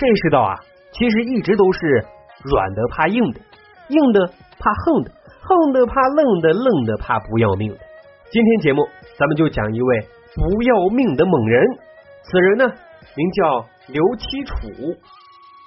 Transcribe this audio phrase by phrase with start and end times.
[0.00, 0.56] 这世道啊，
[0.92, 2.06] 其实一直都是
[2.42, 3.40] 软的怕硬的，
[3.88, 7.78] 硬的怕横的，横的怕愣的，愣的怕不要命的。
[8.32, 8.82] 今天节目
[9.18, 10.00] 咱们就讲一位
[10.34, 11.66] 不要命的猛人，
[12.22, 12.64] 此人呢
[13.14, 14.56] 名叫刘七楚，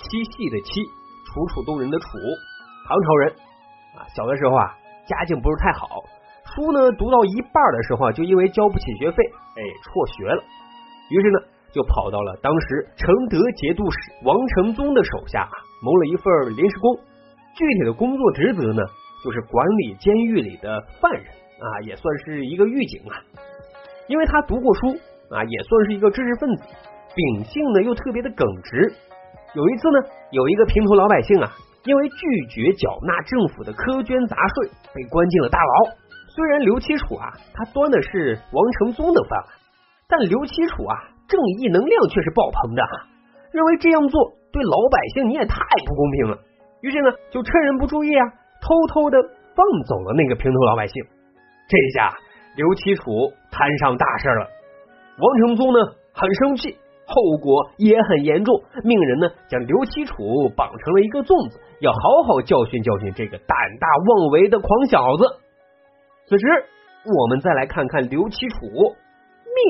[0.00, 0.80] 七系的七，
[1.28, 2.06] 楚楚动人的楚，
[2.88, 3.32] 唐朝人
[3.98, 4.08] 啊。
[4.16, 4.74] 小的时候啊，
[5.06, 5.86] 家境不是太好，
[6.56, 10.42] 书呢读到一半的时候啊，就因为交不起学费，哎，辍学了。
[11.10, 11.38] 于是呢，
[11.72, 15.48] 就跑到了当时承德节度使王承宗的手下，
[15.82, 16.96] 谋了一份临时工。
[17.56, 18.82] 具体的工作职责呢，
[19.24, 23.16] 就是管理监狱里的犯人啊，也算是一个狱警啊。
[24.08, 24.88] 因为他读过书
[25.30, 26.64] 啊，也算是一个知识分子，
[27.14, 28.92] 秉性呢又特别的耿直。
[29.54, 31.52] 有一次呢，有一个平头老百姓啊，
[31.84, 35.92] 因为拒绝缴纳政府的苛捐杂税，被关进了大牢。
[36.34, 39.48] 虽然刘七楚啊，他端的是王承宗的饭碗。
[40.08, 40.96] 但刘七楚啊，
[41.28, 42.82] 正义能量却是爆棚的，
[43.52, 46.38] 认为这样做对老百姓你也太不公平了。
[46.82, 48.26] 于是呢，就趁人不注意啊，
[48.60, 49.16] 偷偷的
[49.54, 51.02] 放走了那个平头老百姓。
[51.68, 52.12] 这下
[52.56, 54.48] 刘七楚摊上大事了。
[55.18, 55.78] 王承宗呢
[56.12, 60.14] 很生气，后果也很严重，命人呢将刘七楚
[60.56, 65.24] 绑成了一个粽子，要好好教训教训这个胆大妄为的狂小子。
[66.26, 66.46] 此时，
[67.04, 68.56] 我们再来看看刘七楚。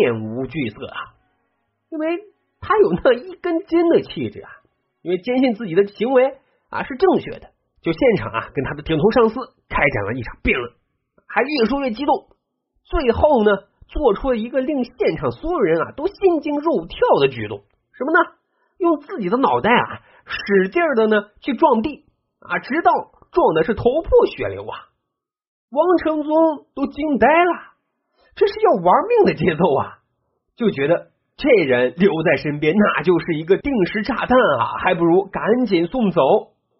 [0.00, 1.11] 面无惧色啊，
[1.92, 2.08] 因为
[2.58, 4.48] 他有那一根筋的气质啊，
[5.02, 6.38] 因为坚信自己的行为
[6.70, 7.50] 啊是正确的，
[7.82, 9.34] 就现场啊跟他的顶头上司
[9.68, 10.72] 开展了一场辩论，
[11.28, 12.28] 还越说越激动，
[12.82, 13.50] 最后呢
[13.88, 18.18] 做出了一个令现场所有人啊都心惊肉跳的举动，什么呢？
[18.78, 22.06] 用自己的脑袋啊使劲的呢去撞地
[22.40, 22.90] 啊，直到
[23.30, 24.88] 撞的是头破血流啊！
[25.70, 27.52] 王承宗都惊呆了。
[28.34, 29.98] 这是要玩命的节奏啊！
[30.56, 31.11] 就觉得
[31.42, 36.20] 这人留在身边，那就是一个定时炸弹啊，还不如赶紧送走。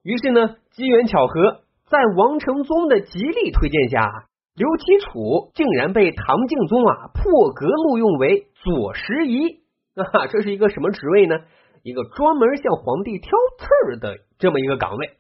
[0.05, 9.63] 于是呢，机缘巧合，在王承宗的极力推荐下，刘七楚竟然被唐敬宗啊破格录用为左拾遗。
[9.99, 11.41] 啊，这是一个什么职位呢？
[11.83, 15.11] 一个专门向皇帝挑刺儿的这么一个岗位。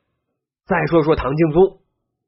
[0.66, 1.78] 再说说唐敬宗，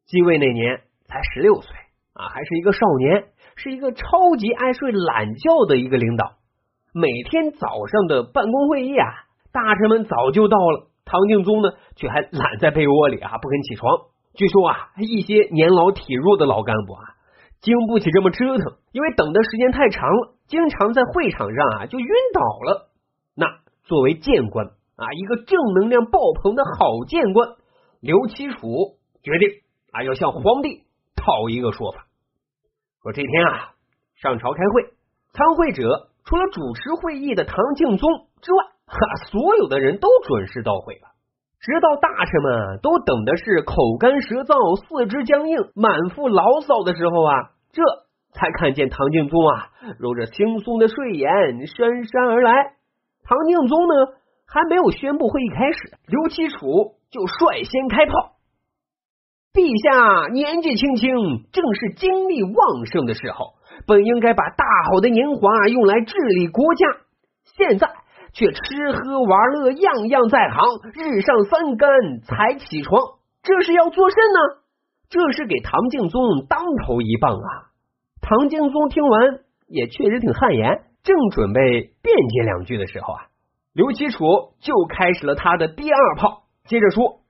[0.05, 1.71] 继位那年才十六岁
[2.15, 3.27] 啊，还是一个少年。
[3.57, 6.33] 是一个超级爱睡懒觉的一个领导，
[6.97, 13.93] 每天早上的办公会议啊，大臣们早就到了，唐敬宗呢却还懒在被窝里啊不肯起床。
[14.35, 17.03] 据说啊，一些年老体弱的老干部啊，
[17.61, 22.91] 经不起这么折腾，因为等的时间太长了，经常在会场上啊就晕倒了。
[23.35, 23.47] 那
[23.83, 27.49] 作为谏官啊，一个正能量爆棚的好谏官，
[28.01, 29.49] 刘七楚决定
[29.91, 30.85] 啊要向皇帝
[31.17, 32.07] 讨一个说法。
[33.03, 33.73] 说这天啊，
[34.15, 34.91] 上朝开会，
[35.33, 38.97] 参会者除了主持会议的唐敬宗之外，哈，
[39.31, 41.09] 所有的人都准时到会了。
[41.61, 47.83] 直到大臣们都等的是口干舌燥、四肢僵硬、满腹牢骚的时候啊，这
[48.33, 49.69] 才看见唐敬宗啊，
[49.99, 52.53] 揉着轻松的睡眼，姗姗而来。
[53.25, 53.95] 唐敬宗呢，
[54.47, 58.33] 还没有宣布会议开始，刘七楚就率先开炮。
[59.55, 63.55] 陛下年纪轻轻，正是精力旺盛的时候，
[63.87, 66.87] 本应该把大好的年华用来治理国家，
[67.45, 67.91] 现在
[68.33, 70.59] 却吃喝玩乐样样在行，
[70.95, 71.89] 日上三竿
[72.23, 73.01] 才起床，
[73.43, 74.39] 这是要做甚呢？
[75.11, 77.71] 这是给唐敬宗当头一棒啊！
[78.21, 81.61] 唐敬宗听完也确实挺汗颜，正准备
[82.03, 83.27] 辩解两句的时候啊，
[83.75, 84.25] 刘基楚
[84.61, 87.21] 就开始了他的第二炮，接着说。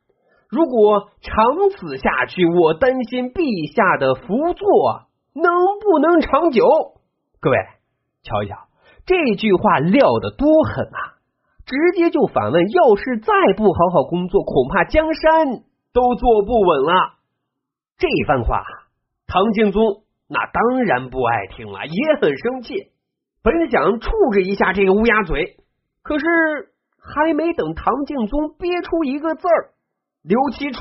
[0.49, 1.35] 如果长
[1.71, 5.04] 此下去，我担心陛下的福座
[5.34, 6.65] 能不能长久？
[7.41, 7.59] 各位
[8.22, 8.56] 瞧一瞧，
[9.05, 11.21] 这句话撂的多狠啊！
[11.67, 15.47] 直接就反问：要是再不好好工作，恐怕江山
[15.93, 17.15] 都坐不稳了。
[17.97, 18.62] 这番话，
[19.27, 22.93] 唐敬宗那当然不爱听了，也很生气。
[23.43, 25.56] 本想处置一下这个乌鸦嘴，
[26.03, 26.25] 可是
[26.99, 29.70] 还没等唐敬宗憋出一个字儿。
[30.23, 30.81] 刘七楚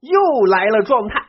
[0.00, 1.26] 又来了状态，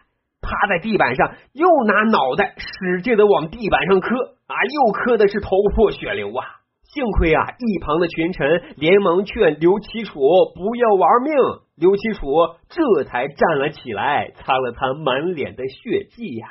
[0.47, 4.15] 趴在地板上，又拿脑袋使劲的往地板上磕
[4.47, 6.45] 啊，又磕的是头破血流啊！
[6.83, 10.19] 幸亏啊，一旁的群臣连忙劝刘七楚
[10.55, 11.33] 不要玩命，
[11.75, 12.25] 刘七楚
[12.69, 16.47] 这才站了起来，擦了擦满脸的血迹呀。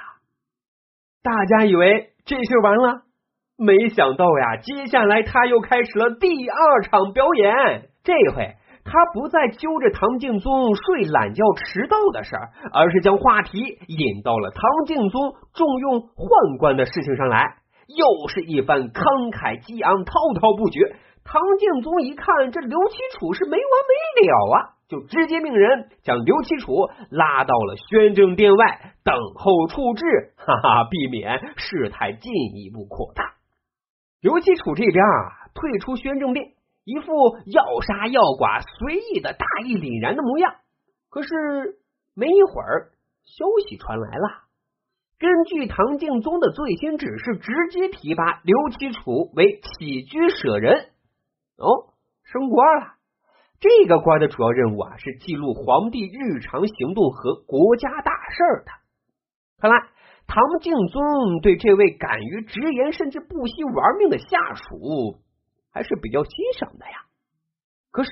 [1.23, 3.03] 大家以为这事完了，
[3.57, 8.57] 没想到呀，接下来他又开始了第二场表演，这回。
[8.87, 17.57] 他不再揪着唐敬宗睡懒觉迟到的事儿，而是将话题引到了唐敬宗重用宦官的事情上来，
[17.89, 20.97] 又是一番慷慨激昂、滔滔不绝。
[21.25, 26.71] 唐敬宗一看这刘七楚是没完没了啊，就直接命人将刘七楚
[27.11, 30.05] 拉到了宣政殿外等候处置，
[30.37, 33.35] 哈哈，避免事态进一步扩大。
[34.23, 36.47] 刘七楚这边啊，退出宣政殿，
[36.87, 40.55] 一副要杀要剐随意的大义凛然的模样。
[41.11, 41.81] 可是
[42.15, 42.93] 没一会儿，
[43.25, 44.47] 消息传来了。
[45.19, 50.91] 根据唐敬宗的最新指示，直接提拔刘启楚为起居舍人，
[51.57, 51.91] 哦，
[52.23, 52.95] 升官了。
[53.59, 58.71] 这个官的主要任务啊，是记录皇帝日常行动和国家大事的。
[59.59, 59.77] 看来
[60.29, 65.19] 唐敬宗对这位敢于直言甚至不惜玩命的下属
[65.77, 67.05] 还是比较欣赏的呀。
[67.91, 68.11] 可是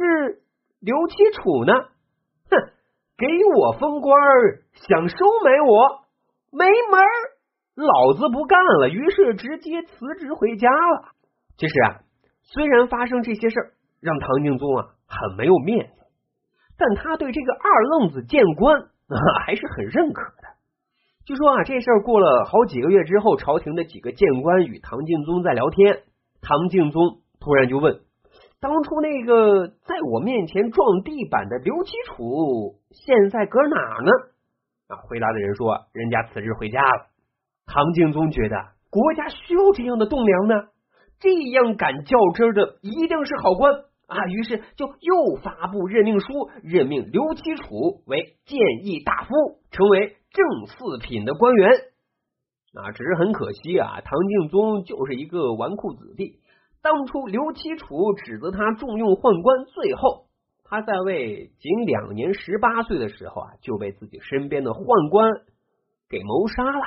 [0.80, 1.72] 刘七楚呢？
[2.50, 2.60] 哼，
[3.16, 3.26] 给
[3.56, 4.12] 我封官，
[4.74, 6.04] 想收买我。
[6.52, 7.08] 没门儿，
[7.74, 8.90] 老子不干了！
[8.90, 11.12] 于是直接辞职回家了。
[11.56, 12.04] 其实啊，
[12.42, 16.04] 虽然发生这些事儿让唐敬宗啊很没有面子，
[16.76, 20.48] 但他对这个二愣子谏官啊还是很认可的。
[21.24, 26.02] 据说啊，这事儿过了好几个月之后，朝廷的几个谏官与唐敬宗在聊天，
[26.42, 28.00] 唐敬宗突然就问
[28.58, 34.10] ：“当初那个在我面前撞地板的刘七楚，现在搁哪呢？”
[34.88, 34.96] 啊！
[35.08, 37.06] 回答的人说：“人家辞职回家了。”
[37.66, 38.56] 唐敬宗觉得
[38.88, 40.54] 国家需要这样的栋梁呢，
[41.20, 43.74] 这样敢较真的一定是好官
[44.06, 44.24] 啊！
[44.28, 46.26] 于是就又发布任命书，
[46.62, 49.34] 任命刘七楚为谏议大夫，
[49.70, 51.70] 成为正四品的官员。
[52.74, 56.40] 啊，只是很可惜啊，唐敬宗就是一个纨绔子弟。
[56.84, 60.26] 当初刘七楚指责他重用宦官，最后。
[60.64, 65.30] 他在位仅两年，十八岁的时候啊，就被自己身边的宦官
[66.10, 66.84] 给谋杀了。